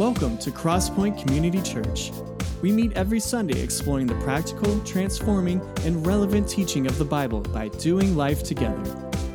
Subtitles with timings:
[0.00, 2.10] Welcome to Crosspoint Community Church.
[2.62, 7.68] We meet every Sunday exploring the practical, transforming, and relevant teaching of the Bible by
[7.68, 8.82] doing life together.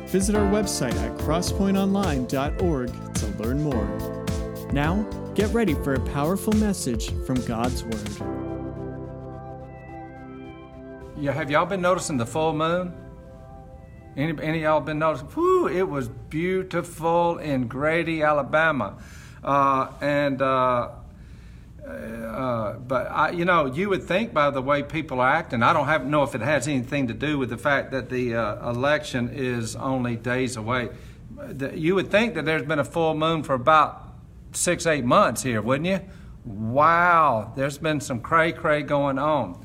[0.08, 4.70] Visit our website at crosspointonline.org to learn more.
[4.70, 5.02] Now,
[5.34, 8.10] get ready for a powerful message from God's Word.
[11.18, 12.92] Yeah, have y'all been noticing the full moon?
[14.14, 15.28] Any, any of y'all been noticing?
[15.28, 18.98] Whew, it was beautiful in Grady, Alabama.
[19.42, 20.90] Uh, and uh,
[21.86, 25.62] uh, but I, you know, you would think by the way people are acting.
[25.62, 28.34] I don't have know if it has anything to do with the fact that the
[28.34, 30.90] uh, election is only days away.
[31.74, 34.08] You would think that there's been a full moon for about
[34.52, 36.00] six, eight months here, wouldn't you?
[36.44, 39.64] Wow, there's been some cray cray going on.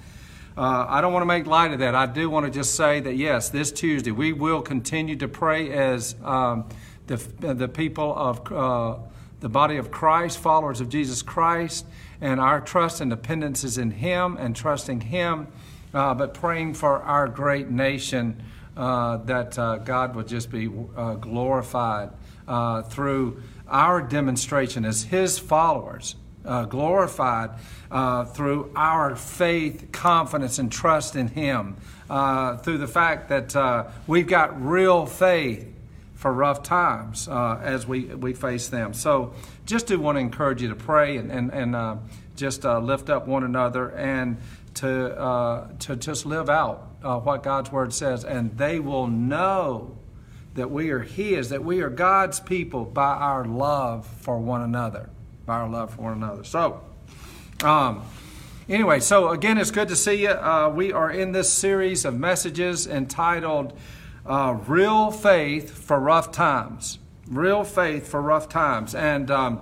[0.57, 1.95] Uh, I don't want to make light of that.
[1.95, 5.71] I do want to just say that yes, this Tuesday we will continue to pray
[5.71, 6.69] as um,
[7.07, 8.97] the the people of uh,
[9.45, 11.85] the body of Christ, followers of Jesus Christ,
[12.19, 15.49] and our trust and dependence is in Him and trusting Him,
[15.93, 18.41] uh, but praying for our great nation
[18.75, 22.09] uh, that uh, God would just be uh, glorified
[22.47, 26.15] uh, through our demonstration as His followers.
[26.43, 27.51] Uh, glorified
[28.33, 31.75] through our faith, confidence, and trust in Him,
[32.07, 35.74] through the fact that we've got real faith
[36.15, 38.93] for rough times uh, as we, we face them.
[38.93, 39.33] So
[39.65, 41.97] just do want to encourage you to pray and, and, and uh,
[42.35, 44.37] just uh, lift up one another and
[44.75, 48.23] to, uh, to just live out uh, what God's Word says.
[48.23, 49.97] And they will know
[50.55, 55.09] that we are His, that we are God's people by our love for one another.
[55.45, 56.43] By our love for one another.
[56.43, 56.81] So,
[57.63, 58.03] um,
[58.69, 60.29] anyway, so again, it's good to see you.
[60.29, 63.77] Uh, we are in this series of messages entitled
[64.25, 66.99] uh, real faith for rough times.
[67.27, 68.95] Real faith for rough times.
[68.95, 69.61] And um,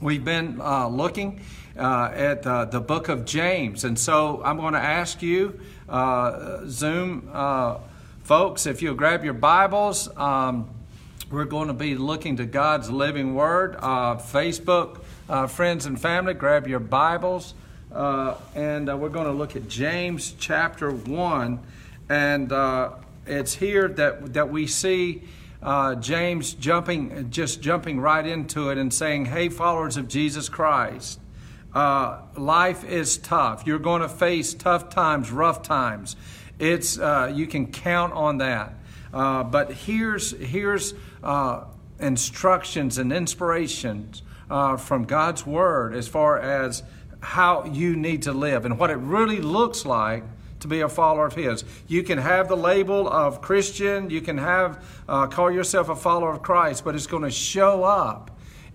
[0.00, 1.40] we've been uh, looking
[1.78, 3.84] uh, at uh, the book of James.
[3.84, 7.78] And so I'm going to ask you, uh, Zoom uh,
[8.22, 10.14] folks, if you'll grab your Bibles.
[10.16, 10.68] Um,
[11.30, 13.76] we're going to be looking to God's living word.
[13.78, 15.00] Facebook,
[15.48, 17.54] friends and family, grab your Bibles.
[17.90, 21.58] and we're going to look at James chapter 1.
[22.08, 22.52] And
[23.26, 25.22] it's here that, that we see
[25.62, 31.20] uh, James jumping, just jumping right into it and saying, Hey, followers of Jesus Christ,
[31.74, 33.66] uh, life is tough.
[33.66, 36.16] You're going to face tough times, rough times.
[36.58, 38.74] It's, uh, you can count on that.
[39.12, 41.64] Uh, but here's, here's uh,
[41.98, 46.82] instructions and inspirations uh, from God's Word as far as
[47.20, 50.24] how you need to live and what it really looks like
[50.64, 51.62] to be a follower of His.
[51.86, 56.32] You can have the label of Christian, you can have uh, call yourself a follower
[56.32, 58.30] of Christ, but it's going to show up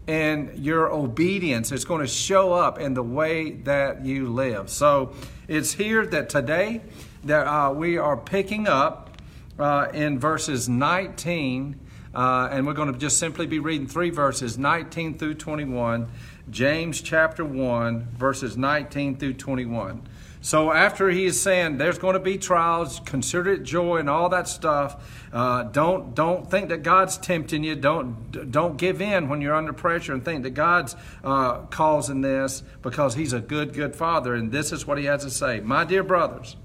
[0.05, 1.71] in your obedience.
[1.71, 4.69] It's going to show up in the way that you live.
[4.69, 5.13] So
[5.47, 6.81] it's here that today
[7.23, 9.17] that uh, we are picking up
[9.57, 11.79] uh, in verses 19.
[12.13, 16.07] Uh, and we're going to just simply be reading three verses 19 through 21
[16.49, 20.01] james chapter 1 verses 19 through 21
[20.41, 24.29] so after he is saying there's going to be trials, consider it joy and all
[24.29, 25.27] that stuff.
[25.33, 27.75] Uh, don't don't think that God's tempting you.
[27.75, 32.63] Don't don't give in when you're under pressure and think that God's uh, causing this
[32.81, 34.33] because He's a good good Father.
[34.33, 36.55] And this is what He has to say, my dear brothers.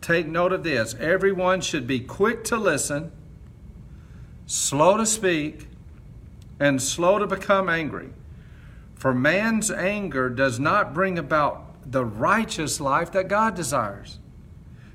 [0.00, 0.94] Take note of this.
[0.94, 3.12] Everyone should be quick to listen,
[4.46, 5.68] slow to speak,
[6.58, 8.10] and slow to become angry.
[8.94, 14.18] For man's anger does not bring about the righteous life that God desires.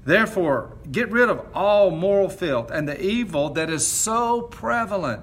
[0.06, 5.22] Therefore, get rid of all moral filth and the evil that is so prevalent,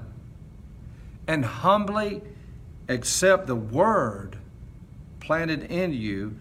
[1.27, 2.21] and humbly
[2.89, 4.37] accept the word
[5.21, 6.37] planted in you,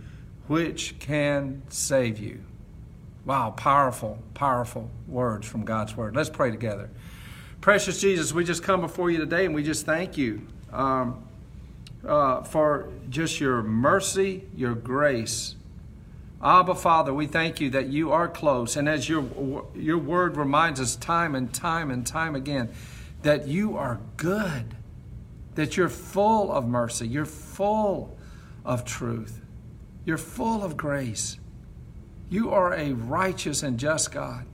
[0.48, 2.44] which can save you.
[3.26, 6.16] Wow, powerful, powerful words from God's word.
[6.16, 6.90] Let's pray together.
[7.62, 10.46] Precious Jesus, we just come before you today and we just thank you.
[10.74, 11.24] Um,
[12.08, 15.56] uh, for just your mercy, your grace.
[16.42, 18.76] Abba, Father, we thank you that you are close.
[18.76, 22.70] And as your, your word reminds us time and time and time again,
[23.22, 24.76] that you are good,
[25.56, 28.18] that you're full of mercy, you're full
[28.66, 29.40] of truth,
[30.04, 31.38] you're full of grace.
[32.30, 34.46] You are a righteous and just God.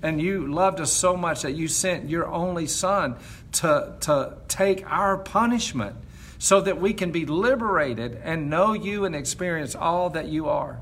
[0.00, 3.16] And you loved us so much that you sent your only Son
[3.52, 5.96] to, to take our punishment
[6.42, 10.80] so that we can be liberated and know you and experience all that you are.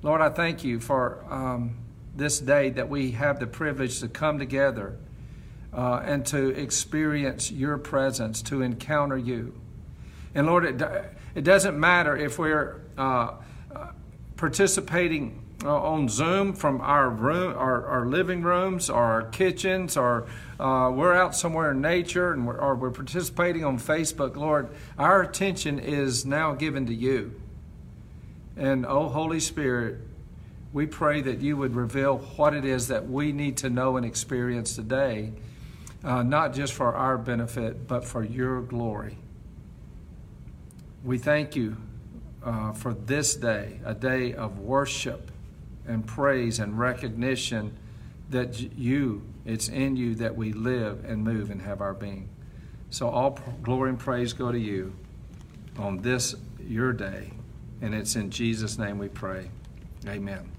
[0.00, 1.76] Lord, I thank you for um,
[2.14, 4.96] this day that we have the privilege to come together
[5.72, 9.60] uh, and to experience your presence, to encounter you.
[10.36, 10.80] And Lord, it,
[11.34, 13.32] it doesn't matter if we're uh,
[13.74, 13.88] uh,
[14.36, 20.26] participating on Zoom from our room, our, our living rooms, or our kitchens, or
[20.58, 24.36] uh, we're out somewhere in nature, and we're, or we're participating on Facebook.
[24.36, 24.68] Lord,
[24.98, 27.40] our attention is now given to you.
[28.56, 29.98] And oh, Holy Spirit,
[30.72, 34.06] we pray that you would reveal what it is that we need to know and
[34.06, 35.32] experience today,
[36.04, 39.16] uh, not just for our benefit, but for your glory.
[41.04, 41.76] We thank you
[42.44, 45.30] uh, for this day, a day of worship
[45.86, 47.76] and praise and recognition
[48.30, 52.28] that you, it's in you that we live and move and have our being.
[52.90, 54.94] So all glory and praise go to you
[55.78, 57.32] on this, your day.
[57.80, 59.50] And it's in Jesus' name we pray.
[60.06, 60.55] Amen.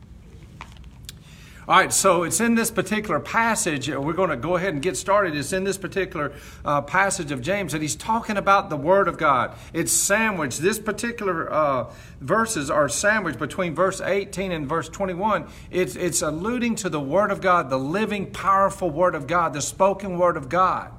[1.69, 3.89] All right, so it's in this particular passage.
[3.89, 5.35] We're going to go ahead and get started.
[5.35, 6.31] It's in this particular
[6.63, 9.53] uh, passage of James that he's talking about the Word of God.
[9.73, 10.59] It's sandwiched.
[10.59, 11.91] This particular uh,
[12.21, 15.49] verses are sandwiched between verse 18 and verse 21.
[15.69, 19.61] It's, it's alluding to the Word of God, the living, powerful Word of God, the
[19.61, 20.93] spoken Word of God.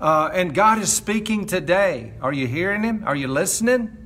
[0.00, 2.14] Uh, and God is speaking today.
[2.22, 3.04] Are you hearing Him?
[3.04, 4.03] Are you listening?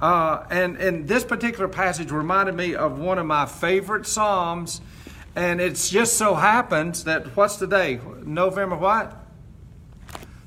[0.00, 4.80] Uh, and, and this particular passage reminded me of one of my favorite Psalms.
[5.34, 8.00] And it just so happens that what's the day?
[8.24, 9.16] November what?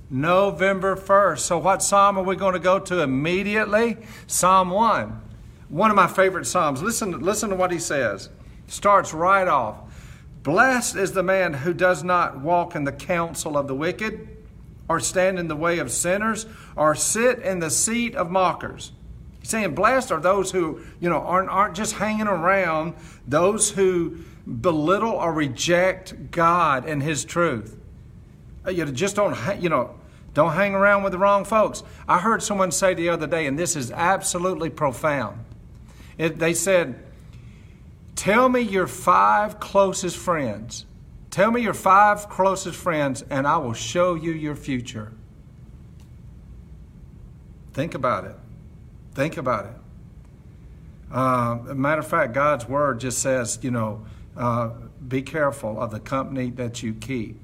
[0.09, 1.39] November 1st.
[1.39, 3.97] So, what psalm are we going to go to immediately?
[4.27, 5.21] Psalm 1.
[5.69, 6.81] One of my favorite psalms.
[6.81, 8.27] Listen, listen to what he says.
[8.67, 9.77] Starts right off.
[10.43, 14.27] Blessed is the man who does not walk in the counsel of the wicked,
[14.89, 16.45] or stand in the way of sinners,
[16.75, 18.91] or sit in the seat of mockers.
[19.51, 22.93] Saying, blessed are those who, you know, aren't, aren't just hanging around,
[23.27, 24.19] those who
[24.61, 27.77] belittle or reject God and His truth.
[28.65, 29.93] Uh, you know, just don't, you know,
[30.33, 31.83] don't hang around with the wrong folks.
[32.07, 35.43] I heard someone say the other day, and this is absolutely profound.
[36.17, 37.03] It, they said,
[38.15, 40.85] Tell me your five closest friends.
[41.29, 45.11] Tell me your five closest friends, and I will show you your future.
[47.73, 48.35] Think about it.
[49.13, 49.73] Think about it.
[51.11, 54.05] Uh, matter of fact, God's word just says, you know,
[54.37, 54.69] uh,
[55.05, 57.37] be careful of the company that you keep.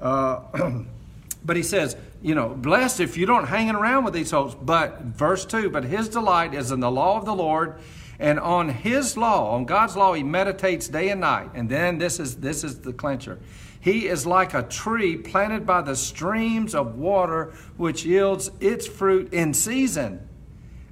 [0.00, 0.40] Uh,
[1.44, 4.56] but he says, you know, blessed if you don't hanging around with these folks.
[4.60, 7.78] But verse two, but his delight is in the law of the Lord,
[8.18, 11.50] and on his law, on God's law, he meditates day and night.
[11.54, 13.38] And then this is this is the clincher.
[13.80, 19.32] He is like a tree planted by the streams of water, which yields its fruit
[19.32, 20.28] in season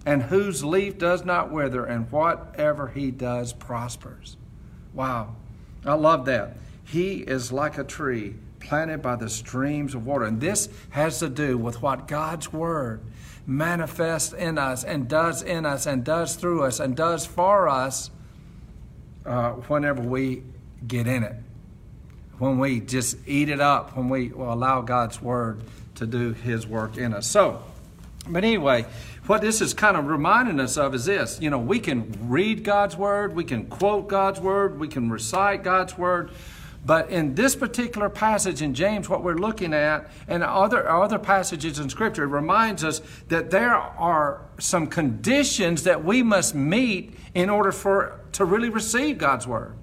[0.09, 4.39] and whose leaf does not wither, and whatever he does prospers.
[4.95, 5.37] Wow,
[5.85, 6.57] I love that.
[6.83, 10.25] He is like a tree planted by the streams of water.
[10.25, 13.03] And this has to do with what God's Word
[13.47, 18.11] manifests in us and does in us and does through us and does for us
[19.27, 20.43] uh, whenever we
[20.87, 21.37] get in it.
[22.39, 25.65] When we just eat it up, when we allow God's Word
[25.97, 27.27] to do His work in us.
[27.27, 27.63] So,
[28.27, 28.87] but anyway,
[29.29, 32.65] what this is kind of reminding us of is this you know, we can read
[32.65, 36.31] God's Word, we can quote God's Word, we can recite God's Word.
[36.87, 41.79] But in this particular passage in James, what we're looking at, and other, other passages
[41.79, 47.51] in Scripture, it reminds us that there are some conditions that we must meet in
[47.51, 49.75] order for to really receive God's Word.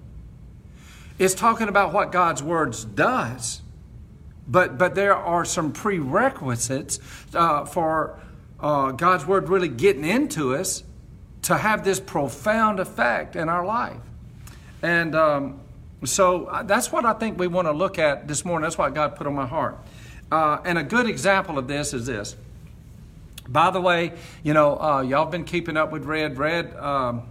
[1.19, 3.61] It's talking about what God's Word does,
[4.47, 6.99] but, but there are some prerequisites
[7.35, 8.19] uh, for
[8.59, 10.83] uh, God's Word really getting into us
[11.43, 13.97] to have this profound effect in our life.
[14.81, 15.59] And um,
[16.03, 18.63] so uh, that's what I think we want to look at this morning.
[18.63, 19.77] That's what God put on my heart.
[20.31, 22.35] Uh, and a good example of this is this.
[23.47, 26.37] By the way, you know, uh, y'all have been keeping up with Red.
[26.37, 26.75] Red.
[26.77, 27.23] Um,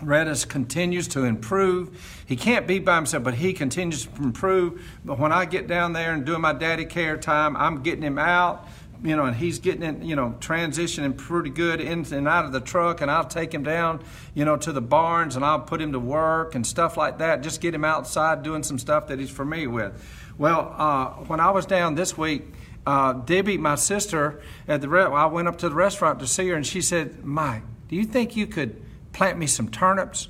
[0.00, 2.22] Redis continues to improve.
[2.26, 4.82] He can't be by himself, but he continues to improve.
[5.04, 8.18] But when I get down there and doing my daddy care time, I'm getting him
[8.18, 8.66] out
[9.02, 12.52] you know, and he's getting in, you know, transitioning pretty good in and out of
[12.52, 14.02] the truck, and I'll take him down,
[14.34, 17.42] you know, to the barns and I'll put him to work and stuff like that.
[17.42, 19.92] Just get him outside doing some stuff that he's familiar with.
[20.36, 22.44] Well, uh, when I was down this week,
[22.86, 26.48] uh, Debbie, my sister, at the re- I went up to the restaurant to see
[26.48, 28.80] her, and she said, "Mike, do you think you could
[29.12, 30.28] plant me some turnips?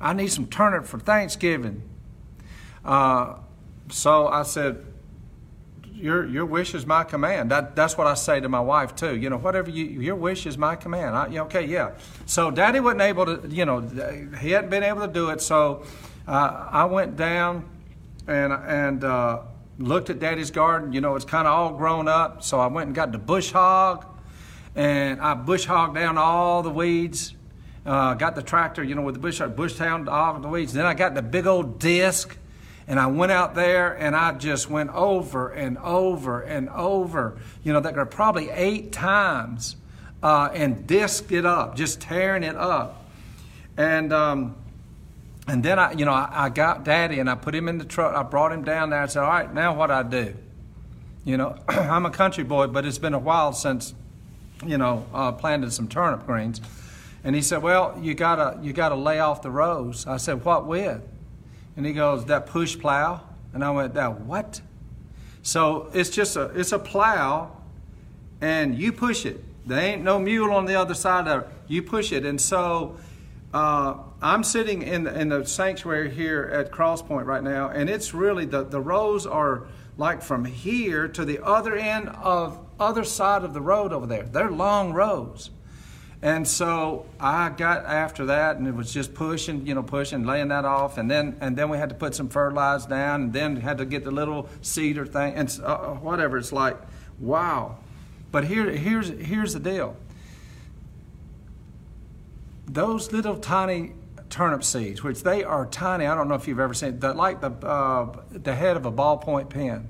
[0.00, 1.82] I need some turnip for Thanksgiving."
[2.84, 3.36] Uh,
[3.90, 4.84] so I said,
[5.96, 7.50] your your wish is my command.
[7.50, 9.16] That, that's what I say to my wife too.
[9.16, 11.16] You know, whatever you your wish is my command.
[11.16, 11.92] I, okay, yeah.
[12.26, 13.48] So Daddy wasn't able to.
[13.48, 13.80] You know,
[14.40, 15.40] he hadn't been able to do it.
[15.40, 15.84] So
[16.28, 17.68] uh, I went down
[18.26, 19.42] and and uh,
[19.78, 20.92] looked at Daddy's garden.
[20.92, 22.42] You know, it's kind of all grown up.
[22.42, 24.04] So I went and got the bush hog,
[24.74, 27.34] and I bush hogged down all the weeds.
[27.84, 30.72] Uh, got the tractor, you know, with the bush hog, bush down all the weeds.
[30.72, 32.36] Then I got the big old disc,
[32.88, 37.38] and I went out there and I just went over and over and over.
[37.64, 39.76] You know, that probably eight times,
[40.22, 43.04] uh, and disked it up, just tearing it up.
[43.76, 44.56] And um,
[45.46, 47.84] and then I, you know, I, I, got Daddy and I put him in the
[47.84, 48.14] truck.
[48.14, 49.02] I brought him down there.
[49.02, 50.34] I said, "All right, now what I do?"
[51.24, 53.94] You know, I'm a country boy, but it's been a while since,
[54.64, 56.60] you know, uh, planted some turnip greens.
[57.22, 60.66] And he said, "Well, you gotta you gotta lay off the rows." I said, "What
[60.66, 61.02] with?"
[61.76, 63.20] And he goes, "That push plow."
[63.52, 64.60] And I went, "That what?"
[65.42, 67.52] So it's just a it's a plow,
[68.40, 69.42] and you push it.
[69.66, 71.48] There ain't no mule on the other side of it.
[71.68, 72.96] You push it, and so
[73.52, 78.12] uh, I'm sitting in the, in the sanctuary here at Crosspoint right now, and it's
[78.12, 79.66] really the, the rows are
[79.98, 84.24] like from here to the other end of other side of the road over there.
[84.24, 85.50] They're long rows.
[86.22, 90.48] And so I got after that, and it was just pushing, you know, pushing, laying
[90.48, 93.56] that off, and then and then we had to put some fertilizer down, and then
[93.56, 96.38] had to get the little seeder thing, and uh, whatever.
[96.38, 96.78] It's like,
[97.18, 97.76] wow.
[98.32, 99.96] But here, here's here's the deal
[102.66, 103.92] those little tiny
[104.28, 106.06] turnip seeds, which they are tiny.
[106.06, 108.92] I don't know if you've ever seen that, like the uh, the head of a
[108.92, 109.88] ballpoint pen.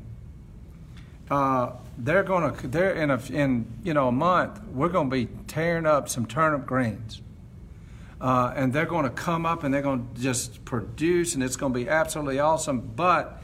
[1.30, 5.86] Uh, they're gonna they're in a in you know a month we're gonna be tearing
[5.86, 7.20] up some turnip greens,
[8.20, 11.88] uh, and they're gonna come up and they're gonna just produce and it's gonna be
[11.88, 12.80] absolutely awesome.
[12.80, 13.42] But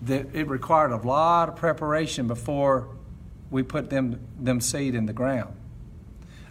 [0.00, 2.88] the, it required a lot of preparation before
[3.50, 5.56] we put them them seed in the ground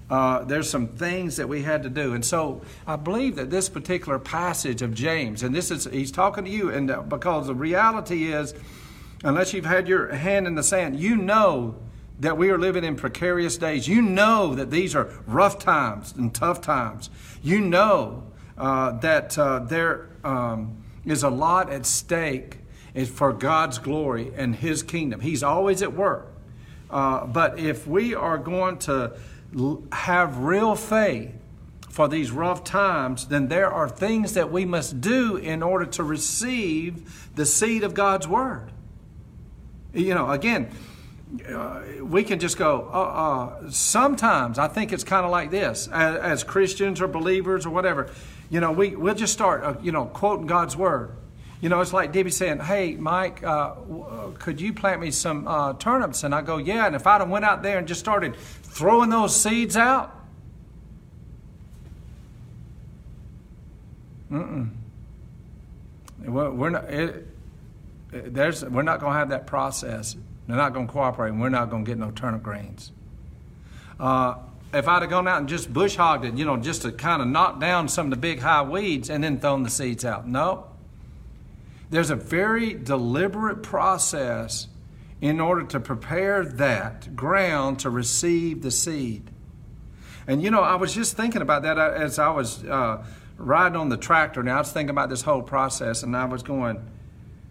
[0.10, 2.14] uh, there's some things that we had to do.
[2.14, 6.46] And so I believe that this particular passage of James, and this is, he's talking
[6.46, 8.54] to you, and uh, because the reality is,
[9.24, 11.76] unless you've had your hand in the sand, you know
[12.20, 13.88] that we are living in precarious days.
[13.88, 17.10] You know that these are rough times and tough times.
[17.42, 18.24] You know
[18.58, 22.60] uh, that uh, there um, is a lot at stake
[23.08, 25.22] for God's glory and His kingdom.
[25.22, 26.28] He's always at work.
[26.90, 29.18] Uh, but if we are going to
[29.92, 31.34] have real faith
[31.90, 36.04] for these rough times, then there are things that we must do in order to
[36.04, 38.73] receive the seed of God's Word.
[39.94, 40.72] You know, again,
[41.48, 45.88] uh, we can just go, uh, uh, sometimes I think it's kind of like this
[45.88, 48.12] as, as, Christians or believers or whatever.
[48.50, 51.12] You know, we, we'll just start, uh, you know, quoting God's Word.
[51.62, 55.48] You know, it's like Debbie saying, "Hey, Mike, uh, uh, could you plant me some
[55.48, 58.02] uh, turnips?" And I go, "Yeah." And if I'd have went out there and just
[58.02, 60.14] started throwing those seeds out,
[64.30, 64.72] mm
[66.26, 66.86] we're not.
[68.14, 70.16] There's, we're not going to have that process.
[70.48, 72.92] They're not going to cooperate, and we're not going to get no turnip greens.
[74.00, 74.36] Uh,
[74.74, 77.22] if I'd have gone out and just bush hogged it, you know, just to kind
[77.22, 80.28] of knock down some of the big high weeds and then thrown the seeds out.
[80.28, 80.68] No,
[81.90, 84.68] there's a very deliberate process
[85.22, 89.30] in order to prepare that ground to receive the seed.
[90.28, 93.06] And you know, I was just thinking about that as I was uh,
[93.38, 94.42] riding on the tractor.
[94.42, 96.84] Now I was thinking about this whole process, and I was going,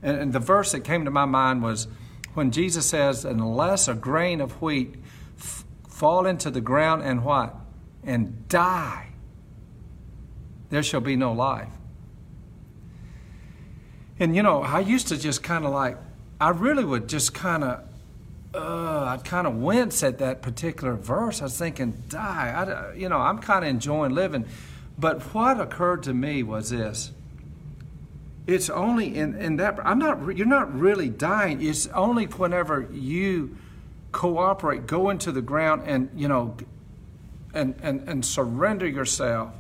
[0.02, 1.88] and, and the verse that came to my mind was
[2.35, 4.97] when Jesus says, "Unless a grain of wheat
[5.38, 7.54] f- fall into the ground and what,
[8.02, 9.09] and die,
[10.71, 11.68] there shall be no life."
[14.18, 15.99] And you know, I used to just kind of like,
[16.40, 17.85] I really would just kind of,
[18.54, 21.40] uh, I'd kind of wince at that particular verse.
[21.40, 22.92] I was thinking, die.
[22.92, 24.47] I, you know, I'm kind of enjoying living.
[24.99, 27.12] But what occurred to me was this.
[28.47, 31.63] It's only in, in that, I'm not, you're not really dying.
[31.63, 33.57] It's only whenever you
[34.11, 36.57] cooperate, go into the ground and, you know,
[37.55, 39.53] and, and, and surrender yourself,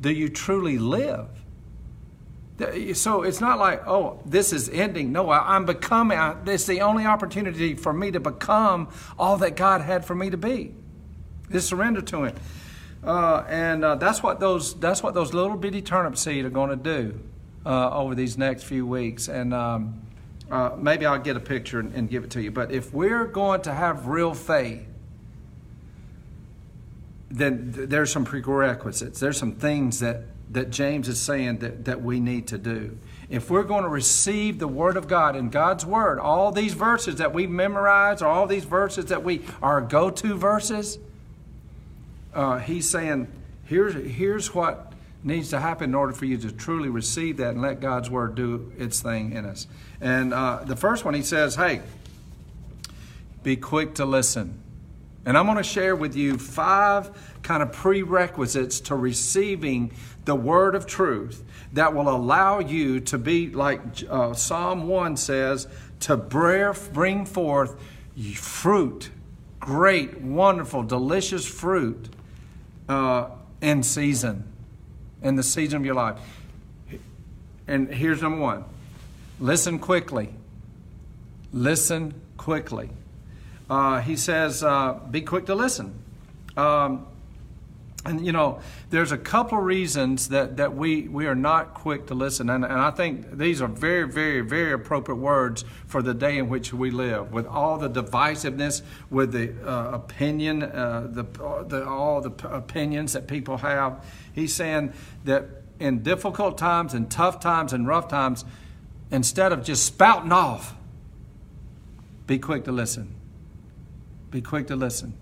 [0.00, 1.28] do you truly live.
[2.94, 5.12] So it's not like, oh, this is ending.
[5.12, 9.56] No, I, am becoming, I, it's the only opportunity for me to become all that
[9.56, 10.72] God had for me to be.
[11.48, 12.36] This surrender to Him.
[13.04, 16.70] Uh, and uh, that's what those that's what those little bitty turnip seed are going
[16.70, 17.18] to do
[17.64, 19.28] uh, over these next few weeks.
[19.28, 20.02] And um,
[20.50, 22.50] uh, maybe I'll get a picture and, and give it to you.
[22.50, 24.86] But if we're going to have real faith,
[27.30, 29.20] then there's some prerequisites.
[29.20, 32.98] There's some things that that James is saying that, that we need to do.
[33.30, 37.16] If we're going to receive the Word of God and God's Word, all these verses
[37.16, 40.98] that we memorize, or all these verses that we are go to verses,
[42.34, 43.28] uh, he's saying,
[43.64, 44.91] here's, here's what
[45.24, 48.34] needs to happen in order for you to truly receive that and let God's Word
[48.34, 49.66] do its thing in us.
[50.00, 51.82] And uh, the first one, he says, hey,
[53.42, 54.60] be quick to listen.
[55.24, 57.10] And I'm going to share with you five
[57.42, 59.92] kind of prerequisites to receiving
[60.24, 65.68] the word of truth that will allow you to be, like uh, Psalm 1 says,
[66.00, 67.80] to bring forth
[68.36, 69.10] fruit,
[69.60, 72.08] great, wonderful, delicious fruit
[72.88, 74.51] uh, in season,
[75.22, 76.18] in the season of your life.
[77.66, 78.64] And here's number one
[79.40, 80.28] listen quickly.
[81.52, 82.90] Listen quickly.
[83.68, 85.94] Uh, he says, uh, be quick to listen.
[86.56, 87.06] Um,
[88.04, 92.06] and you know, there's a couple of reasons that, that we, we are not quick
[92.08, 92.50] to listen.
[92.50, 96.48] And, and I think these are very, very, very appropriate words for the day in
[96.48, 97.32] which we live.
[97.32, 101.22] With all the divisiveness, with the uh, opinion, uh, the,
[101.68, 104.94] the, all the opinions that people have, he's saying
[105.24, 105.46] that
[105.78, 108.44] in difficult times and tough times and rough times,
[109.12, 110.74] instead of just spouting off,
[112.26, 113.14] be quick to listen.
[114.30, 115.14] Be quick to listen.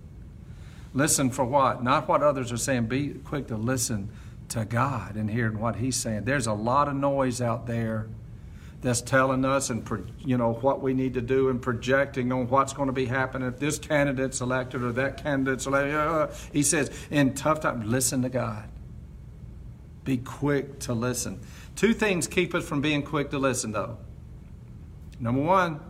[0.93, 1.83] Listen for what?
[1.83, 2.87] Not what others are saying.
[2.87, 4.11] Be quick to listen
[4.49, 6.25] to God and hearing what He's saying.
[6.25, 8.09] There's a lot of noise out there
[8.83, 12.73] that's telling us and you know what we need to do and projecting on what's
[12.73, 15.95] going to be happening if this candidate's elected or that candidate's elected.
[15.95, 18.69] Uh, he says, in tough times, listen to God.
[20.05, 21.41] Be quick to listen.
[21.77, 23.99] Two things keep us from being quick to listen, though.
[25.21, 25.81] Number one,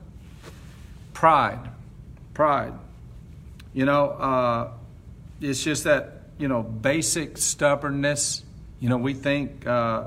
[1.14, 1.70] pride.
[2.34, 2.72] Pride.
[3.72, 4.72] You know, uh,
[5.40, 8.44] it's just that, you know, basic stubbornness.
[8.78, 10.06] You know, we think uh,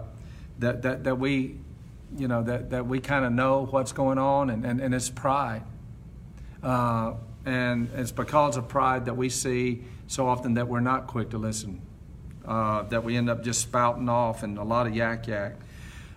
[0.60, 1.58] that, that, that we,
[2.18, 5.10] you know, that, that we kind of know what's going on, and, and, and it's
[5.10, 5.64] pride.
[6.62, 7.14] Uh,
[7.46, 11.38] and it's because of pride that we see so often that we're not quick to
[11.38, 11.82] listen,
[12.46, 15.56] uh, that we end up just spouting off and a lot of yak yak.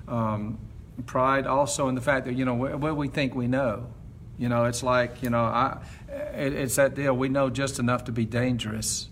[0.06, 0.58] Um,
[1.04, 3.86] pride also in the fact that, you know, what we think we know.
[4.38, 5.78] You know, it's like, you know, I,
[6.08, 7.16] it, it's that deal.
[7.16, 9.08] We know just enough to be dangerous,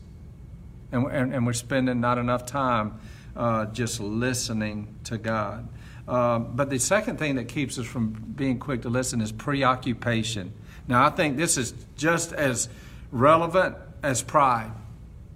[0.92, 3.00] and, and, and we're spending not enough time
[3.36, 5.68] uh, just listening to God.
[6.06, 10.52] Um, but the second thing that keeps us from being quick to listen is preoccupation.
[10.86, 12.68] Now, I think this is just as
[13.10, 14.72] relevant as pride.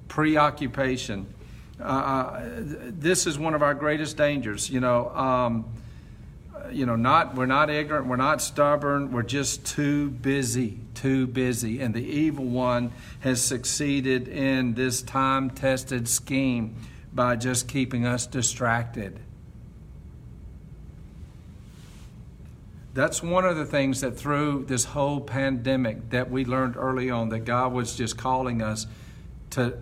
[0.09, 1.27] Preoccupation.
[1.81, 4.68] Uh, uh this is one of our greatest dangers.
[4.68, 5.64] You know, um,
[6.71, 11.81] you know, not we're not ignorant, we're not stubborn, we're just too busy, too busy.
[11.81, 16.77] And the evil one has succeeded in this time-tested scheme
[17.12, 19.18] by just keeping us distracted.
[22.94, 27.29] That's one of the things that through this whole pandemic that we learned early on
[27.29, 28.87] that God was just calling us
[29.51, 29.79] to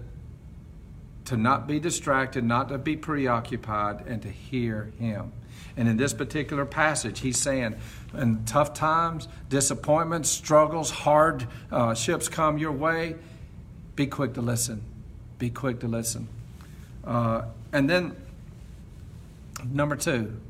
[1.26, 5.32] to not be distracted, not to be preoccupied, and to hear Him.
[5.76, 7.76] And in this particular passage, he's saying,
[8.16, 13.16] in tough times, disappointments, struggles, hard uh, ships come your way,
[13.94, 14.82] be quick to listen.
[15.38, 16.28] Be quick to listen.
[17.04, 18.16] Uh, and then,
[19.70, 20.40] number two,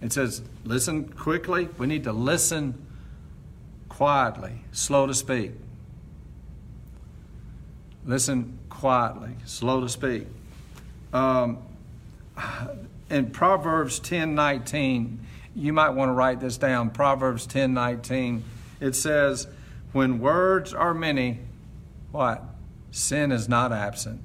[0.00, 1.68] it says, listen quickly.
[1.78, 2.74] We need to listen
[3.88, 5.52] quietly, slow to speak.
[8.06, 10.26] Listen quietly, slow to speak.
[11.12, 11.58] Um,
[13.14, 15.24] in Proverbs 10 19,
[15.54, 16.90] you might want to write this down.
[16.90, 18.42] Proverbs 10 19,
[18.80, 19.46] it says,
[19.92, 21.38] When words are many,
[22.10, 22.42] what?
[22.90, 24.20] Sin is not absent.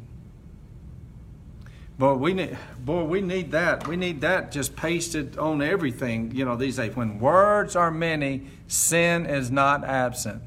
[1.99, 3.87] Boy, we need, boy, we need that.
[3.87, 6.95] We need that just pasted on everything, you know, these days.
[6.95, 10.41] When words are many, sin is not absent.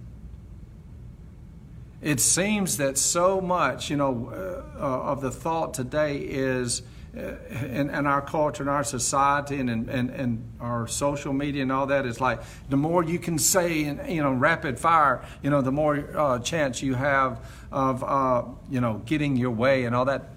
[2.00, 4.32] It seems that so much, you know,
[4.76, 6.82] uh, of the thought today is
[7.14, 11.86] in, in, our culture and our society and, and, and our social media and all
[11.86, 15.60] that is like the more you can say in you know rapid fire you know
[15.60, 20.04] the more uh, chance you have of uh, you know getting your way and all
[20.06, 20.30] that.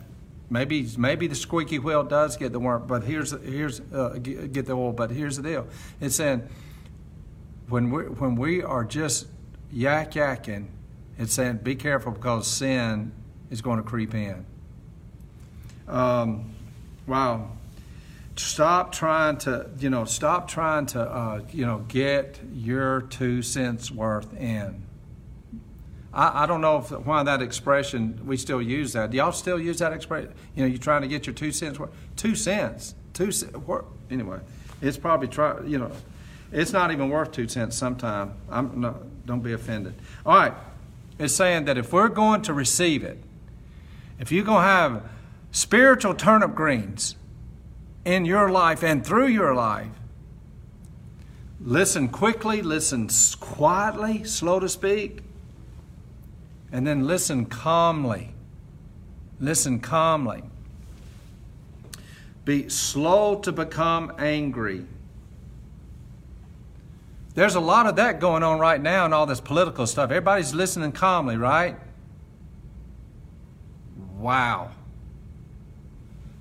[0.48, 4.74] Maybe maybe the squeaky wheel does get the worm but here's here's uh, get the
[4.74, 4.92] oil.
[4.92, 5.68] But here's the deal.
[6.00, 6.48] It's saying
[7.68, 9.26] when we when we are just
[9.72, 10.68] yak yakking
[11.18, 13.12] it's saying be careful because sin
[13.50, 14.46] is going to creep in.
[15.88, 16.55] Um,
[17.08, 17.52] Wow.
[18.36, 23.89] Stop trying to, you know, stop trying to, uh, you know, get your two cents
[23.89, 24.84] worth in.
[26.13, 29.12] I, I don't know if, why that expression, we still use that.
[29.12, 30.34] Do y'all still use that expression?
[30.56, 31.91] You know, you're trying to get your two cents worth.
[32.18, 32.96] Two cents.
[33.13, 33.56] Two cents.
[34.12, 34.39] Anyway,
[34.82, 35.91] it's probably, try, you know,
[36.52, 38.34] it's not even worth two cents sometime.
[38.50, 39.94] I'm, no, don't be offended.
[40.26, 40.54] All right.
[41.18, 43.18] It's saying that if we're going to receive it,
[44.20, 45.10] if you're going to have
[45.56, 47.15] spiritual turnip greens
[48.04, 49.88] in your life and through your life.
[51.62, 53.08] Listen quickly, listen
[53.39, 55.22] quietly, slow to speak.
[56.74, 58.34] And then listen calmly.
[59.39, 60.44] Listen calmly.
[62.44, 64.86] Be slow to become angry.
[67.34, 70.12] There's a lot of that going on right now in all this political stuff.
[70.12, 71.78] Everybody's listening calmly, right?
[74.18, 74.72] Wow.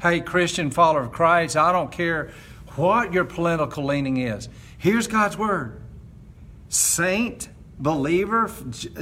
[0.05, 2.31] Hey, Christian follower of Christ, I don't care
[2.77, 4.51] what your political leaning is.
[4.77, 5.81] Here's God's word.
[6.69, 8.51] Saint, believer,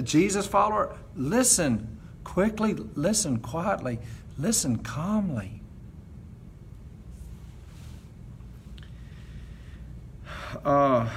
[0.04, 3.98] Jesus follower, listen quickly, listen quietly,
[4.38, 5.60] listen calmly.
[10.64, 11.10] Uh,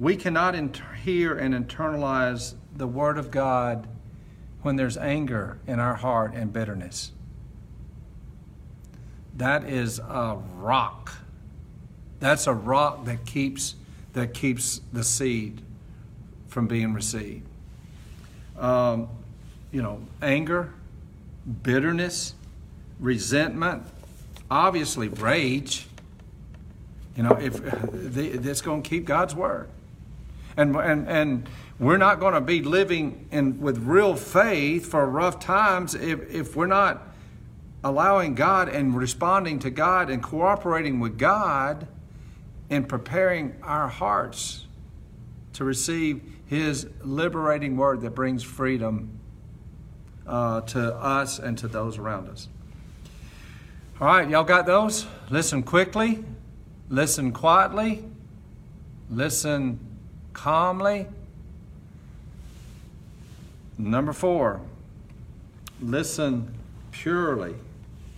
[0.00, 3.86] we cannot inter- hear and internalize the Word of God
[4.64, 7.12] when there's anger in our heart and bitterness.
[9.36, 11.12] That is a rock.
[12.18, 13.74] That's a rock that keeps
[14.14, 15.60] that keeps the seed
[16.48, 17.46] from being received.
[18.56, 19.08] Um,
[19.72, 20.72] you know, anger,
[21.62, 22.34] bitterness,
[23.00, 23.82] resentment,
[24.50, 25.88] obviously rage.
[27.16, 27.60] You know, if
[28.42, 29.68] that's going to keep God's word,
[30.56, 35.40] and and and we're not going to be living in with real faith for rough
[35.40, 37.08] times if if we're not
[37.82, 41.86] allowing God and responding to God and cooperating with God
[42.70, 44.66] in preparing our hearts
[45.54, 49.20] to receive His liberating word that brings freedom
[50.26, 52.48] uh, to us and to those around us.
[54.00, 55.06] All right, y'all got those?
[55.30, 56.24] Listen quickly,
[56.88, 58.04] listen quietly,
[59.10, 59.78] listen
[60.32, 61.06] calmly.
[63.76, 64.60] Number four,
[65.80, 66.54] listen
[66.92, 67.54] purely.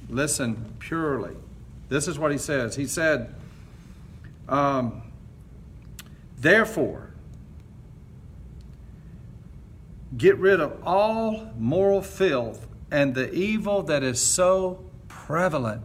[0.09, 1.37] Listen purely.
[1.89, 2.77] This is what he says.
[2.77, 3.35] He said,
[4.49, 5.03] um,
[6.39, 7.11] Therefore,
[10.17, 15.83] get rid of all moral filth and the evil that is so prevalent.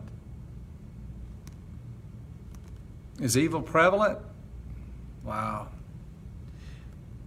[3.20, 4.20] Is evil prevalent?
[5.24, 5.70] Wow.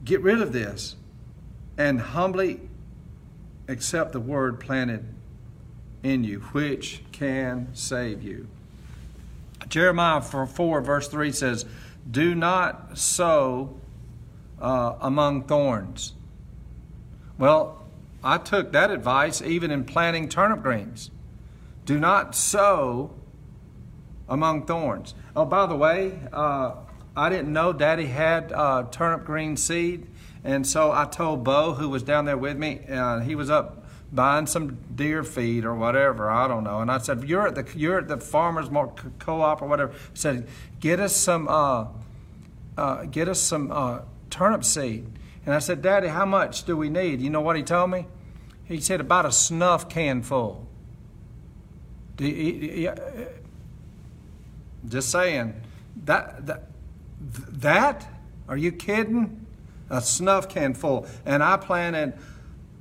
[0.05, 0.97] Get rid of this
[1.77, 2.61] and humbly
[3.69, 5.05] accept the word planted
[6.03, 8.47] in you, which can save you.
[9.69, 11.65] Jeremiah 4, verse 3 says,
[12.09, 13.81] Do not sow
[14.61, 16.13] uh, among thorns.
[17.39, 17.83] Well,
[18.23, 21.11] I took that advice even in planting turnip greens.
[21.85, 23.11] Do not sow
[24.29, 25.15] among thorns.
[25.37, 26.73] Oh, by the way, uh,
[27.17, 30.07] I didn't know Daddy had uh, turnip green seed,
[30.45, 33.87] and so I told Bo, who was down there with me, uh, he was up
[34.13, 36.31] buying some deer feed or whatever.
[36.31, 36.81] I don't know.
[36.81, 38.69] And I said, "You're at the you're at the farmers
[39.19, 40.47] co-op or whatever." I said,
[40.81, 41.87] "Get us some uh,
[42.77, 45.11] uh, get us some uh, turnip seed."
[45.47, 48.07] And I said, "Daddy, how much do we need?" You know what he told me?
[48.67, 50.67] He said about a snuff can full.
[54.87, 55.61] Just saying
[56.05, 56.69] that that
[57.21, 58.09] that
[58.47, 59.44] are you kidding?
[59.95, 62.15] A snuff can full, and I planted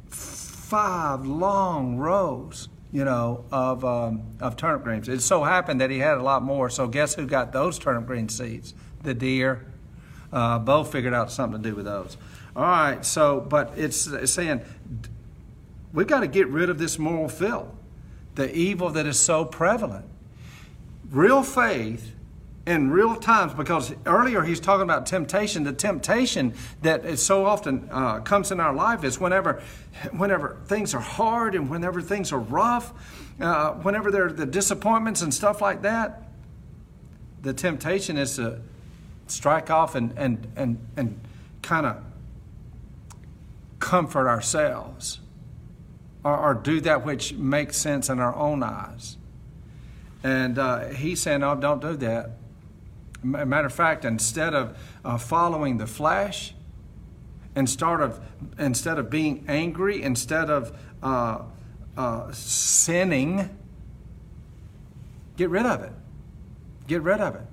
[0.10, 5.08] five long rows, you know, of, um, of turnip greens.
[5.08, 6.72] It so happened that he had a lot more.
[6.72, 8.74] So guess who got those turnip green seeds?
[9.04, 9.68] The deer.
[10.32, 12.18] Uh, Bo figured out something to do with those.
[12.56, 14.62] All right, so, but it's, it's saying
[15.94, 17.70] we've got to get rid of this moral filth,
[18.34, 20.06] the evil that is so prevalent.
[21.12, 22.16] Real faith
[22.66, 27.90] in real times because earlier he's talking about temptation the temptation that is so often
[27.92, 29.62] uh, comes in our life is whenever
[30.12, 32.94] whenever things are hard and whenever things are rough
[33.42, 36.24] uh, whenever there are the disappointments and stuff like that
[37.42, 38.62] the temptation is to
[39.28, 41.20] strike off and and and, and
[41.62, 42.02] kind of
[43.80, 45.20] comfort ourselves
[46.24, 49.18] or, or do that which makes sense in our own eyes
[50.24, 52.30] and uh, he's saying, "Oh, don't do that.
[53.24, 56.54] Matter of fact, instead of uh, following the flesh,
[57.56, 58.20] instead of
[58.60, 61.44] instead of being angry, instead of uh,
[61.98, 63.50] uh, sinning,
[65.38, 65.92] get rid of it.
[66.88, 67.48] Get rid of it.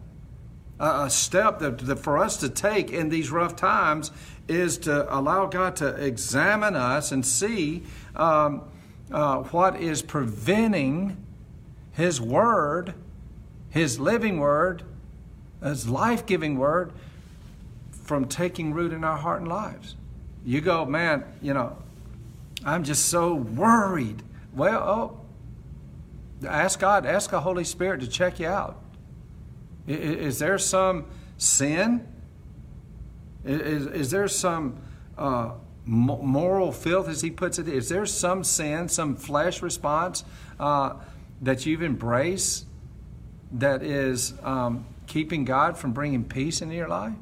[0.81, 4.11] a step that, that for us to take in these rough times
[4.49, 7.85] is to allow God to examine us and see
[8.17, 8.63] um,
[9.13, 11.17] uh, what is preventing
[11.93, 12.95] His Word,
[13.69, 14.83] His living Word,
[15.63, 16.93] as life giving word
[18.05, 19.95] from taking root in our heart and lives.
[20.45, 21.77] You go, man, you know,
[22.65, 24.23] I'm just so worried.
[24.55, 25.21] Well, oh,
[26.47, 28.83] ask God, ask the Holy Spirit to check you out.
[29.87, 32.07] Is, there some sin?
[33.45, 34.81] Is, is there some
[35.17, 35.53] uh,
[35.85, 37.69] moral filth, as he puts it?
[37.69, 40.25] Is there some sin, some flesh response
[40.59, 40.95] uh,
[41.43, 42.67] that you've embraced
[43.53, 47.15] that is um, keeping God from bringing peace into your life?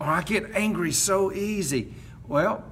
[0.00, 1.92] Or I get angry so easy.
[2.28, 2.64] Well,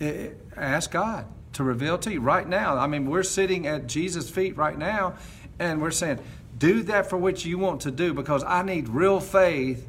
[0.00, 2.78] it, ask God to reveal to you right now.
[2.78, 5.16] I mean, we're sitting at Jesus' feet right now,
[5.58, 6.18] and we're saying,
[6.58, 9.86] do that for which you want to do because I need real faith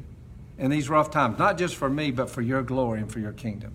[0.58, 3.32] in these rough times, not just for me, but for your glory and for your
[3.32, 3.72] kingdom.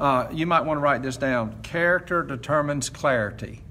[0.00, 1.62] Uh, you might want to write this down.
[1.62, 3.62] Character determines clarity.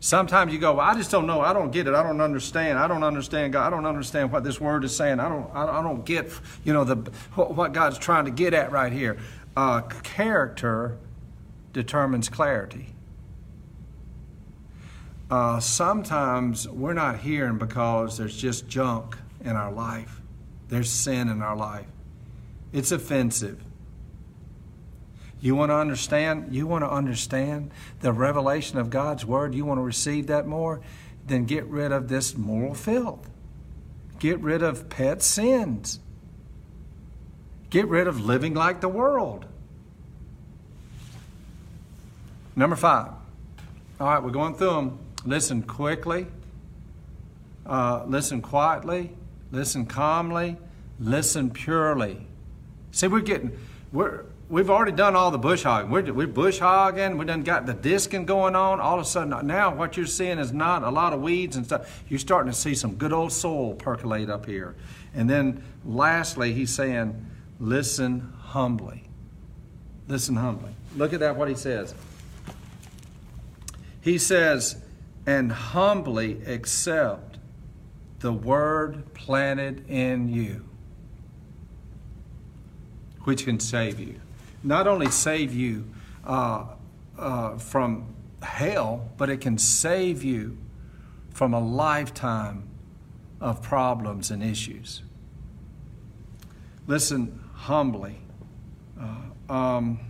[0.00, 1.40] Sometimes you go, well, I just don't know.
[1.40, 1.94] I don't get it.
[1.94, 2.78] I don't understand.
[2.78, 3.66] I don't understand God.
[3.66, 5.18] I don't understand what this word is saying.
[5.18, 5.50] I don't.
[5.54, 6.30] I don't get,
[6.64, 6.96] you know, the
[7.34, 9.18] what God's trying to get at right here.
[9.56, 10.98] Uh, character
[11.72, 12.94] determines clarity.
[15.30, 20.20] Uh, sometimes we're not hearing because there's just junk in our life.
[20.68, 21.86] There's sin in our life.
[22.72, 23.62] It's offensive.
[25.40, 26.54] You want to understand?
[26.54, 27.70] You want to understand
[28.00, 29.54] the revelation of God's Word?
[29.54, 30.80] You want to receive that more?
[31.26, 33.28] Then get rid of this moral filth.
[34.18, 36.00] Get rid of pet sins.
[37.70, 39.44] Get rid of living like the world.
[42.56, 43.12] Number five.
[44.00, 44.98] All right, we're going through them.
[45.24, 46.26] Listen quickly.
[47.64, 49.12] Uh, listen quietly.
[49.52, 50.56] Listen calmly.
[50.98, 52.26] Listen purely.
[52.90, 53.56] See, we're getting,
[53.92, 55.90] we're, we've already done all the bush hogging.
[55.90, 57.18] We're, we're bush hogging.
[57.18, 58.80] We done got the disking going on.
[58.80, 61.66] All of a sudden, now what you're seeing is not a lot of weeds and
[61.66, 62.02] stuff.
[62.08, 64.74] You're starting to see some good old soil percolate up here.
[65.14, 67.26] And then lastly, he's saying,
[67.60, 69.04] listen humbly.
[70.06, 70.72] Listen humbly.
[70.96, 71.94] Look at that, what he says.
[74.00, 74.76] He says,
[75.26, 77.38] and humbly accept
[78.20, 80.64] the word planted in you,
[83.24, 84.20] which can save you
[84.62, 85.84] not only save you
[86.24, 86.66] uh,
[87.18, 90.58] uh, from hell, but it can save you
[91.32, 92.68] from a lifetime
[93.40, 95.02] of problems and issues.
[96.86, 98.16] Listen humbly.
[99.00, 100.00] Uh, um,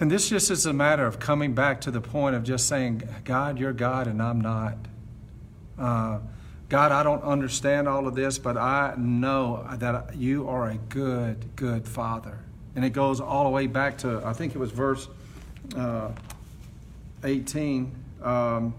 [0.00, 3.02] and this just is a matter of coming back to the point of just saying,
[3.24, 4.76] God, you're God and I'm not.
[5.78, 6.18] Uh,
[6.68, 11.54] God, I don't understand all of this, but I know that you are a good,
[11.54, 12.38] good Father.
[12.74, 15.08] And it goes all the way back to, I think it was verse
[15.76, 16.10] uh,
[17.24, 17.92] 18.
[18.22, 18.74] Um,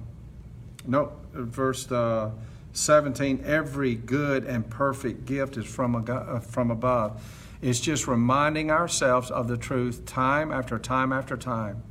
[0.86, 2.32] no, verse uh,
[2.74, 3.44] 17.
[3.46, 7.22] Every good and perfect gift is from, a, uh, from above.
[7.62, 11.84] It's just reminding ourselves of the truth time after time after time.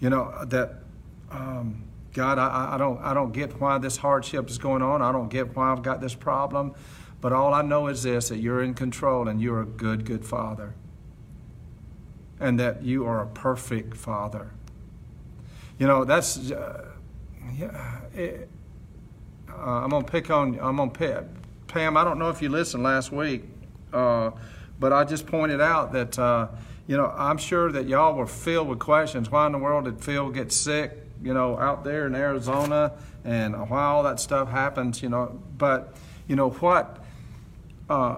[0.00, 0.76] You know, that.
[1.30, 5.00] Um, God, I, I, don't, I don't get why this hardship is going on.
[5.00, 6.74] I don't get why I've got this problem.
[7.22, 10.22] But all I know is this that you're in control and you're a good, good
[10.22, 10.74] Father
[12.42, 14.50] and that you are a perfect father.
[15.78, 16.88] You know, that's, uh,
[17.56, 18.48] yeah, it,
[19.48, 21.24] uh, I'm going to pick on, I'm going to pick,
[21.68, 23.44] Pam, I don't know if you listened last week,
[23.92, 24.32] uh,
[24.78, 26.48] but I just pointed out that, uh,
[26.88, 29.30] you know, I'm sure that y'all were filled with questions.
[29.30, 32.92] Why in the world did Phil get sick, you know, out there in Arizona
[33.24, 35.40] and why all that stuff happens, you know.
[35.56, 35.94] But,
[36.26, 37.04] you know, what,
[37.88, 38.16] uh,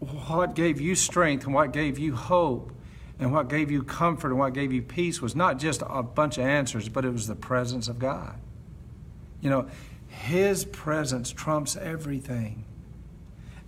[0.00, 2.72] what gave you strength and what gave you hope
[3.18, 6.38] and what gave you comfort and what gave you peace was not just a bunch
[6.38, 8.38] of answers, but it was the presence of God.
[9.40, 9.68] You know,
[10.08, 12.64] His presence trumps everything.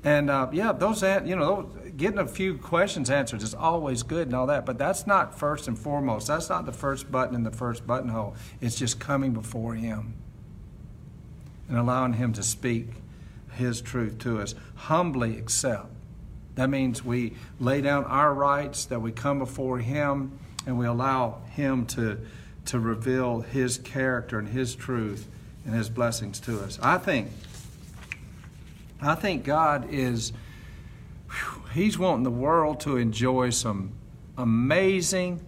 [0.02, 4.36] And uh, yeah, those you know, getting a few questions answered is always good and
[4.36, 6.28] all that, but that's not first and foremost.
[6.28, 8.36] That's not the first button in the first buttonhole.
[8.60, 10.14] It's just coming before Him
[11.68, 12.86] and allowing Him to speak
[13.52, 14.54] His truth to us.
[14.74, 15.95] Humbly accept
[16.56, 21.42] that means we lay down our rights, that we come before Him, and we allow
[21.50, 22.18] Him to,
[22.66, 25.28] to reveal His character and His truth
[25.64, 26.78] and His blessings to us.
[26.82, 27.30] I think,
[29.00, 30.32] I think God is,
[31.30, 33.92] whew, He's wanting the world to enjoy some
[34.38, 35.44] amazing,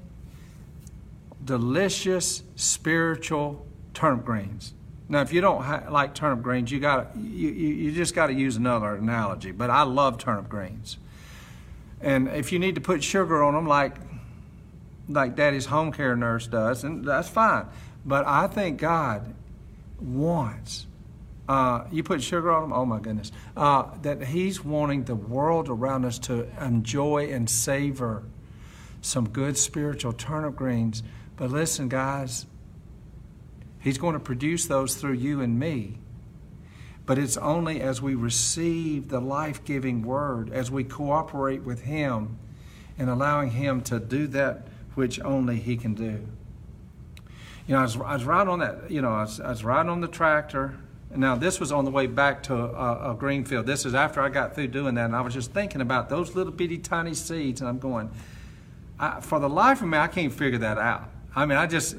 [1.42, 4.75] delicious, spiritual turnip greens.
[5.09, 8.27] Now, if you don't ha- like turnip greens, you got you, you, you just got
[8.27, 9.53] to use another analogy.
[9.53, 10.99] But I love turnip greens,
[12.01, 13.94] and if you need to put sugar on them, like
[15.09, 17.66] like Daddy's home care nurse does, and that's fine.
[18.05, 19.35] But I think God
[20.01, 20.87] wants
[21.49, 22.73] uh, you put sugar on them.
[22.73, 28.23] Oh my goodness, uh, that He's wanting the world around us to enjoy and savor
[29.01, 31.03] some good spiritual turnip greens.
[31.37, 32.44] But listen, guys,
[33.81, 35.99] He's going to produce those through you and me.
[37.07, 42.38] But it's only as we receive the life giving word, as we cooperate with Him
[42.99, 46.27] and allowing Him to do that which only He can do.
[47.67, 49.64] You know, I was, I was riding on that, you know, I was, I was
[49.64, 50.75] riding on the tractor.
[51.11, 53.67] And now, this was on the way back to a, a Greenfield.
[53.67, 56.35] This is after I got through doing that, and I was just thinking about those
[56.35, 58.11] little bitty tiny seeds, and I'm going,
[59.01, 61.09] I, for the life of me, I can't figure that out.
[61.35, 61.97] I mean, I just,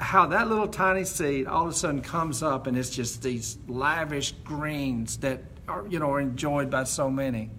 [0.00, 3.58] how that little tiny seed all of a sudden comes up and it's just these
[3.68, 7.50] lavish greens that are, you know, are enjoyed by so many.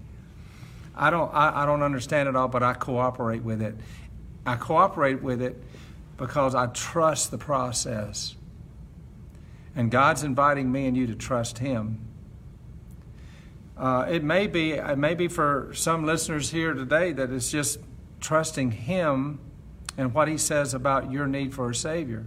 [0.96, 3.76] I don't, I, I don't understand it all, but I cooperate with it.
[4.46, 5.62] I cooperate with it
[6.18, 8.36] because I trust the process.
[9.76, 12.02] And God's inviting me and you to trust Him.
[13.78, 17.80] Uh, it may be, it may be for some listeners here today that it's just
[18.20, 19.40] trusting Him
[20.02, 22.26] and what He says about your need for a Savior.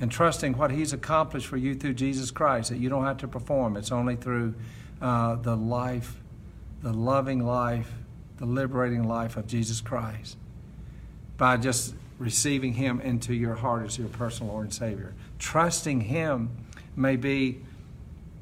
[0.00, 3.28] And trusting what He's accomplished for you through Jesus Christ, that you don't have to
[3.28, 3.76] perform.
[3.76, 4.54] It's only through
[5.00, 6.16] uh, the life,
[6.82, 7.92] the loving life,
[8.38, 10.36] the liberating life of Jesus Christ.
[11.36, 15.14] By just receiving Him into your heart as your personal Lord and Savior.
[15.38, 16.50] Trusting Him
[16.96, 17.60] may be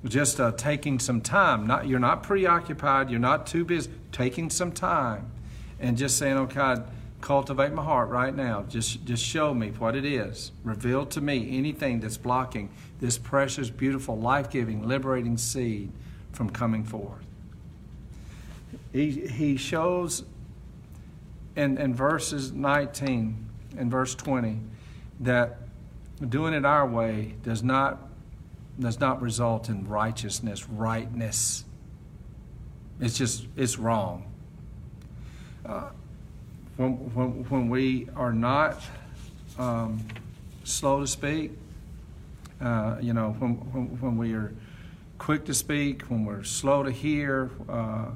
[0.06, 1.66] just uh, taking some time.
[1.66, 5.30] Not, you're not preoccupied, you're not too busy, taking some time
[5.78, 6.88] and just saying, oh God,
[7.22, 8.64] cultivate my heart right now.
[8.68, 10.52] Just, just show me what it is.
[10.64, 12.68] Reveal to me anything that's blocking
[13.00, 15.90] this precious, beautiful, life giving, liberating seed
[16.32, 17.24] from coming forth.
[18.92, 20.24] He, he shows
[21.56, 24.60] in, in verses 19 and verse 20
[25.20, 25.58] that
[26.28, 27.98] doing it our way does not,
[28.78, 31.64] does not result in righteousness, rightness.
[33.00, 34.30] It's just, it's wrong.
[35.64, 35.90] Uh,
[36.76, 38.80] when, when, when we are not
[39.58, 40.06] um,
[40.64, 41.52] slow to speak,
[42.60, 44.52] uh, you know, when, when, when, we are
[45.18, 48.06] quick to speak, when we're slow to hear, uh,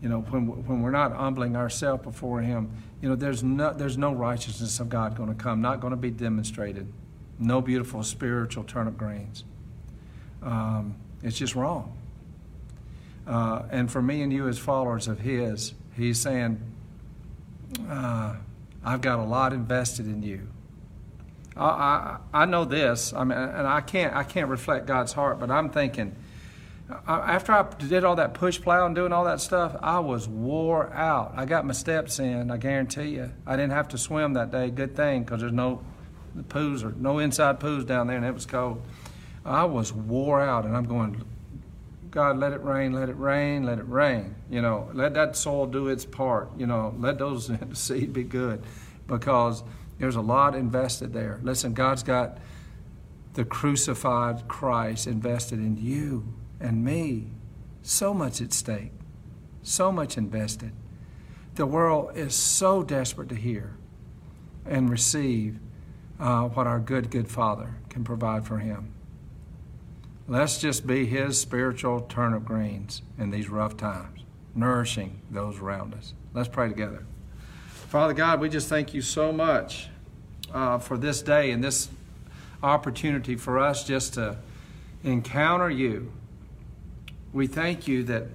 [0.00, 2.70] you know, when, when we're not humbling ourselves before Him,
[3.02, 5.96] you know, there's no, there's no righteousness of God going to come, not going to
[5.96, 6.90] be demonstrated.
[7.38, 9.44] No beautiful spiritual turnip greens.
[10.42, 11.96] Um, it's just wrong.
[13.26, 16.60] Uh, and for me and you as followers of His, He's saying,
[17.88, 18.36] uh,
[18.84, 20.48] I've got a lot invested in you.
[21.56, 25.38] I, I, I know this, I mean, and I can't, I can't reflect God's heart,
[25.38, 26.14] but I'm thinking,
[27.06, 30.92] after I did all that push plow and doing all that stuff, I was wore
[30.92, 31.32] out.
[31.36, 33.32] I got my steps in, I guarantee you.
[33.46, 34.70] I didn't have to swim that day.
[34.70, 35.82] Good thing, because there's no
[36.34, 38.82] the poos or no inside poos down there, and it was cold.
[39.44, 41.24] I was wore out, and I'm going,
[42.10, 44.34] God, let it rain, let it rain, let it rain.
[44.50, 46.50] You know, let that soil do its part.
[46.58, 48.62] You know, let those seed be good
[49.06, 49.62] because
[49.98, 51.38] there's a lot invested there.
[51.42, 52.38] Listen, God's got
[53.34, 57.28] the crucified Christ invested in you and me.
[57.82, 58.92] So much at stake,
[59.62, 60.72] so much invested.
[61.54, 63.76] The world is so desperate to hear
[64.66, 65.58] and receive
[66.18, 68.92] uh, what our good, good Father can provide for him.
[70.30, 74.20] Let's just be His spiritual turnip greens in these rough times,
[74.54, 76.14] nourishing those around us.
[76.32, 77.04] Let's pray together.
[77.88, 79.88] Father God, we just thank you so much
[80.54, 81.88] uh, for this day and this
[82.62, 84.36] opportunity for us just to
[85.02, 86.12] encounter you.
[87.32, 88.28] We thank you that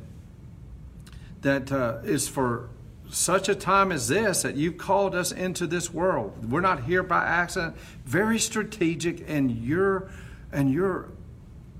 [1.43, 2.67] that uh, is for
[3.09, 6.51] such a time as this that you've called us into this world.
[6.51, 7.77] We're not here by accident.
[8.03, 10.11] Very strategic and your
[10.51, 11.14] and your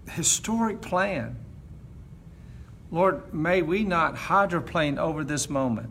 [0.09, 1.37] historic plan.
[2.91, 5.89] Lord, may we not hydroplane over this moment.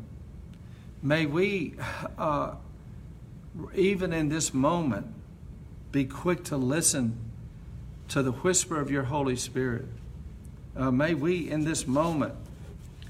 [1.02, 1.74] May we,
[2.16, 2.54] uh,
[3.74, 5.12] even in this moment,
[5.92, 7.18] be quick to listen
[8.08, 9.86] to the whisper of your Holy Spirit.
[10.76, 12.34] Uh, may we, in this moment,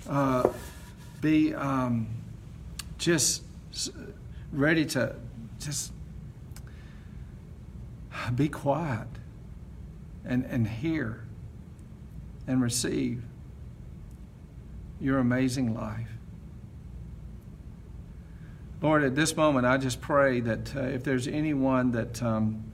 [0.09, 0.49] uh,
[1.21, 2.07] be um,
[2.99, 3.43] just
[4.53, 5.15] ready to
[5.59, 5.93] just
[8.35, 9.09] be quiet
[10.25, 11.25] and, and hear
[12.47, 13.23] and receive
[15.01, 16.09] your amazing life.
[18.81, 22.65] Lord, at this moment, I just pray that uh, if there's anyone that um,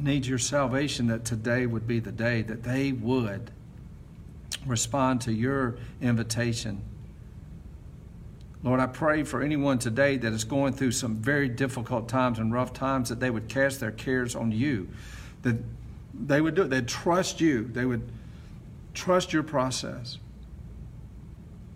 [0.00, 3.50] needs your salvation, that today would be the day that they would
[4.66, 6.82] respond to your invitation.
[8.62, 12.52] Lord, I pray for anyone today that is going through some very difficult times and
[12.52, 14.88] rough times that they would cast their cares on you,
[15.42, 15.56] that
[16.24, 16.70] they would do it.
[16.70, 17.64] They'd trust you.
[17.64, 18.02] They would
[18.94, 20.18] trust your process.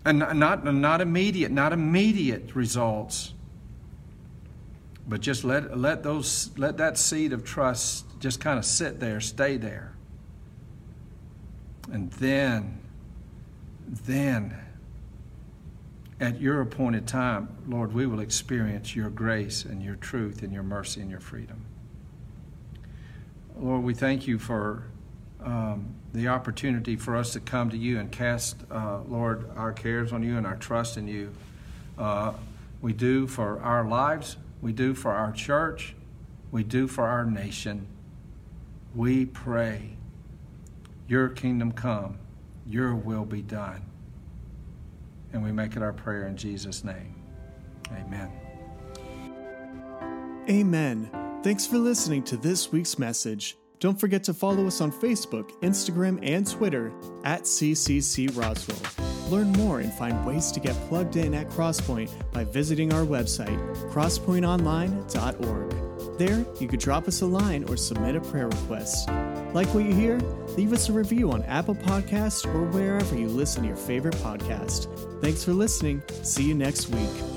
[0.03, 3.33] And not, not immediate, not immediate results.
[5.07, 9.19] But just let, let, those, let that seed of trust just kind of sit there,
[9.19, 9.93] stay there.
[11.91, 12.79] And then,
[13.87, 14.55] then,
[16.19, 20.63] at your appointed time, Lord, we will experience your grace and your truth and your
[20.63, 21.65] mercy and your freedom.
[23.71, 24.83] Lord, we thank you for
[25.41, 30.11] um, the opportunity for us to come to you and cast, uh, Lord, our cares
[30.11, 31.31] on you and our trust in you.
[31.97, 32.33] Uh,
[32.81, 35.95] we do for our lives, we do for our church,
[36.51, 37.87] we do for our nation.
[38.93, 39.95] We pray,
[41.07, 42.19] Your kingdom come,
[42.67, 43.85] Your will be done.
[45.31, 47.15] And we make it our prayer in Jesus' name.
[47.89, 48.33] Amen.
[50.49, 51.30] Amen.
[51.43, 53.57] Thanks for listening to this week's message.
[53.79, 56.91] Don't forget to follow us on Facebook, Instagram, and Twitter
[57.23, 58.77] at CCC Roswell.
[59.31, 63.57] Learn more and find ways to get plugged in at Crosspoint by visiting our website,
[63.91, 66.17] crosspointonline.org.
[66.19, 69.09] There, you could drop us a line or submit a prayer request.
[69.51, 70.19] Like what you hear?
[70.57, 74.85] Leave us a review on Apple Podcasts or wherever you listen to your favorite podcast.
[75.21, 76.03] Thanks for listening.
[76.21, 77.30] See you next week.